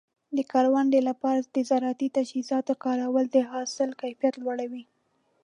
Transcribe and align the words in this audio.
د 0.37 0.39
کروندې 0.51 0.99
لپاره 1.09 1.39
د 1.55 1.57
زراعتي 1.69 2.07
تجهیزاتو 2.17 2.73
کارول 2.83 3.25
د 3.31 3.37
حاصل 3.51 3.89
کیفیت 4.01 4.33
لوړوي. 4.43 4.83